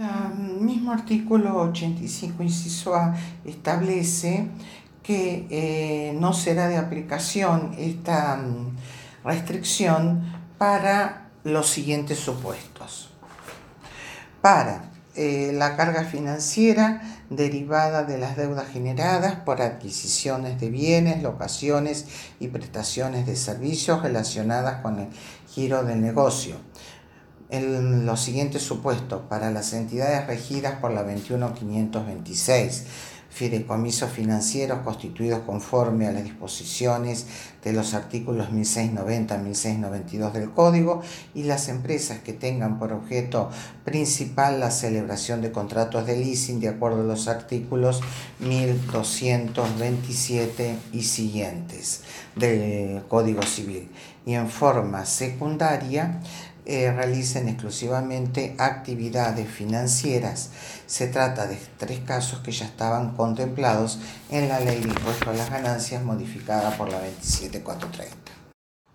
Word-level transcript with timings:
El 0.00 0.62
mismo 0.62 0.92
artículo 0.92 1.60
85, 1.60 2.42
inciso 2.42 2.94
A, 2.94 3.14
establece 3.44 4.46
que 5.02 5.46
eh, 5.50 6.16
no 6.18 6.32
será 6.32 6.68
de 6.68 6.78
aplicación 6.78 7.74
esta 7.76 8.36
mm, 8.36 8.78
restricción 9.24 10.22
para 10.56 11.28
los 11.44 11.68
siguientes 11.68 12.18
supuestos. 12.18 13.10
Para 14.40 14.90
eh, 15.16 15.52
la 15.52 15.76
carga 15.76 16.04
financiera 16.04 17.02
derivada 17.28 18.04
de 18.04 18.16
las 18.16 18.38
deudas 18.38 18.68
generadas 18.68 19.34
por 19.34 19.60
adquisiciones 19.60 20.58
de 20.58 20.70
bienes, 20.70 21.22
locaciones 21.22 22.06
y 22.40 22.48
prestaciones 22.48 23.26
de 23.26 23.36
servicios 23.36 24.02
relacionadas 24.02 24.80
con 24.80 24.98
el 24.98 25.08
giro 25.46 25.84
del 25.84 26.00
negocio 26.00 26.56
en 27.50 28.06
los 28.06 28.20
siguientes 28.20 28.62
supuestos 28.62 29.22
para 29.28 29.50
las 29.50 29.72
entidades 29.72 30.26
regidas 30.26 30.78
por 30.80 30.92
la 30.92 31.02
21526, 31.02 32.84
fideicomisos 33.30 34.10
financieros 34.10 34.80
constituidos 34.80 35.40
conforme 35.40 36.06
a 36.06 36.12
las 36.12 36.22
disposiciones 36.24 37.26
de 37.62 37.72
los 37.72 37.94
artículos 37.94 38.50
1690 38.50 39.38
1692 39.38 40.32
del 40.32 40.50
Código 40.50 41.00
y 41.34 41.44
las 41.44 41.68
empresas 41.68 42.18
que 42.20 42.32
tengan 42.32 42.78
por 42.78 42.92
objeto 42.92 43.50
principal 43.84 44.58
la 44.58 44.72
celebración 44.72 45.42
de 45.42 45.52
contratos 45.52 46.06
de 46.06 46.16
leasing 46.16 46.60
de 46.60 46.68
acuerdo 46.68 47.02
a 47.02 47.04
los 47.04 47.28
artículos 47.28 48.00
1227 48.40 50.76
y 50.92 51.02
siguientes 51.02 52.00
del 52.34 53.02
Código 53.08 53.42
Civil. 53.42 53.90
Y 54.26 54.34
en 54.34 54.50
forma 54.50 55.06
secundaria 55.06 56.20
eh, 56.72 56.92
realicen 56.92 57.48
exclusivamente 57.48 58.54
actividades 58.56 59.50
financieras. 59.50 60.50
Se 60.86 61.08
trata 61.08 61.48
de 61.48 61.58
tres 61.78 61.98
casos 61.98 62.42
que 62.44 62.52
ya 62.52 62.64
estaban 62.64 63.16
contemplados 63.16 63.98
en 64.30 64.48
la 64.48 64.60
ley 64.60 64.78
de 64.78 64.90
impuesto 64.90 65.30
a 65.30 65.32
las 65.32 65.50
ganancias 65.50 66.04
modificada 66.04 66.76
por 66.76 66.88
la 66.88 67.00
27430. 67.00 68.14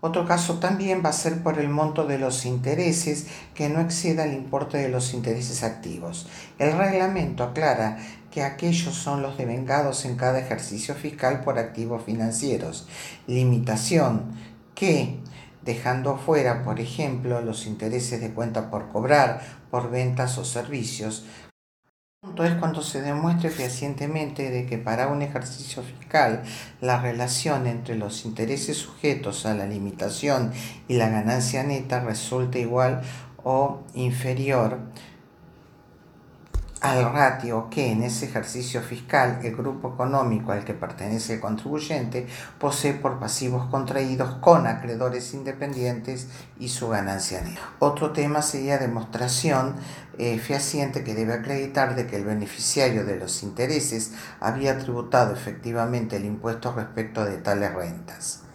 Otro 0.00 0.26
caso 0.26 0.54
también 0.54 1.02
va 1.04 1.10
a 1.10 1.12
ser 1.12 1.42
por 1.42 1.58
el 1.58 1.68
monto 1.68 2.06
de 2.06 2.18
los 2.18 2.46
intereses 2.46 3.26
que 3.54 3.68
no 3.68 3.82
exceda 3.82 4.24
el 4.24 4.32
importe 4.32 4.78
de 4.78 4.88
los 4.88 5.12
intereses 5.12 5.62
activos. 5.62 6.28
El 6.58 6.78
reglamento 6.78 7.44
aclara 7.44 7.98
que 8.30 8.42
aquellos 8.42 8.94
son 8.94 9.20
los 9.20 9.36
devengados 9.36 10.06
en 10.06 10.16
cada 10.16 10.38
ejercicio 10.38 10.94
fiscal 10.94 11.42
por 11.42 11.58
activos 11.58 12.04
financieros, 12.04 12.88
limitación 13.26 14.34
que 14.74 15.20
dejando 15.66 16.16
fuera, 16.16 16.62
por 16.62 16.80
ejemplo, 16.80 17.42
los 17.42 17.66
intereses 17.66 18.20
de 18.20 18.32
cuenta 18.32 18.70
por 18.70 18.88
cobrar 18.88 19.42
por 19.70 19.90
ventas 19.90 20.38
o 20.38 20.44
servicios. 20.44 21.26
punto 22.22 22.44
es 22.44 22.54
cuando 22.54 22.82
se 22.82 23.02
demuestre 23.02 23.50
fehacientemente 23.50 24.50
de 24.50 24.64
que 24.64 24.78
para 24.78 25.08
un 25.08 25.22
ejercicio 25.22 25.82
fiscal 25.82 26.42
la 26.80 27.00
relación 27.00 27.66
entre 27.66 27.96
los 27.96 28.24
intereses 28.24 28.78
sujetos 28.78 29.44
a 29.44 29.54
la 29.54 29.66
limitación 29.66 30.52
y 30.88 30.94
la 30.94 31.08
ganancia 31.08 31.62
neta 31.62 32.00
resulta 32.00 32.58
igual 32.58 33.02
o 33.44 33.82
inferior 33.94 34.80
al 36.86 37.12
ratio 37.12 37.68
que 37.68 37.90
en 37.90 38.02
ese 38.02 38.26
ejercicio 38.26 38.80
fiscal 38.80 39.40
el 39.42 39.56
grupo 39.56 39.94
económico 39.94 40.52
al 40.52 40.64
que 40.64 40.72
pertenece 40.72 41.34
el 41.34 41.40
contribuyente 41.40 42.26
posee 42.58 42.94
por 42.94 43.18
pasivos 43.18 43.66
contraídos 43.66 44.36
con 44.36 44.66
acreedores 44.66 45.34
independientes 45.34 46.28
y 46.58 46.68
su 46.68 46.88
ganancia 46.88 47.40
neta. 47.40 47.60
Otro 47.80 48.12
tema 48.12 48.40
sería 48.40 48.78
demostración 48.78 49.74
eh, 50.18 50.38
fehaciente 50.38 51.02
que 51.02 51.14
debe 51.14 51.34
acreditar 51.34 51.96
de 51.96 52.06
que 52.06 52.16
el 52.16 52.24
beneficiario 52.24 53.04
de 53.04 53.16
los 53.16 53.42
intereses 53.42 54.12
había 54.40 54.78
tributado 54.78 55.34
efectivamente 55.34 56.16
el 56.16 56.24
impuesto 56.24 56.72
respecto 56.72 57.24
de 57.24 57.38
tales 57.38 57.74
rentas. 57.74 58.45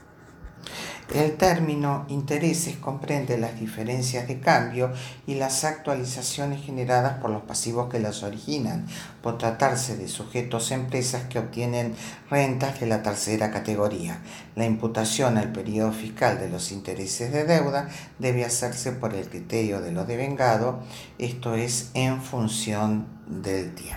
El 1.13 1.35
término 1.35 2.05
intereses 2.07 2.77
comprende 2.77 3.37
las 3.37 3.59
diferencias 3.59 4.29
de 4.29 4.39
cambio 4.39 4.93
y 5.27 5.35
las 5.35 5.65
actualizaciones 5.65 6.63
generadas 6.63 7.17
por 7.17 7.31
los 7.31 7.41
pasivos 7.41 7.89
que 7.89 7.99
las 7.99 8.23
originan, 8.23 8.87
por 9.21 9.37
tratarse 9.37 9.97
de 9.97 10.07
sujetos 10.07 10.71
empresas 10.71 11.23
que 11.23 11.39
obtienen 11.39 11.95
rentas 12.29 12.79
de 12.79 12.85
la 12.85 13.03
tercera 13.03 13.51
categoría. 13.51 14.21
La 14.55 14.63
imputación 14.63 15.37
al 15.37 15.51
periodo 15.51 15.91
fiscal 15.91 16.39
de 16.39 16.49
los 16.49 16.71
intereses 16.71 17.33
de 17.33 17.43
deuda 17.43 17.89
debe 18.17 18.45
hacerse 18.45 18.93
por 18.93 19.13
el 19.13 19.27
criterio 19.27 19.81
de 19.81 19.91
lo 19.91 20.05
devengado, 20.05 20.79
esto 21.19 21.55
es 21.55 21.91
en 21.93 22.21
función 22.21 23.05
del 23.27 23.75
tiempo. 23.75 23.89